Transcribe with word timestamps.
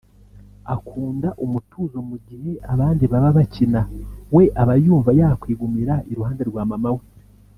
akunda 0.75 1.29
umutuzo 1.45 1.97
mu 2.09 2.17
gihe 2.27 2.51
abandi 2.73 3.03
bana 3.11 3.29
bakina 3.37 3.81
we 4.35 4.43
aba 4.61 4.73
yumva 4.83 5.11
yakwigumira 5.19 5.93
iruhande 6.11 6.43
rwa 6.49 6.63
mama 6.71 6.89
we 6.97 7.05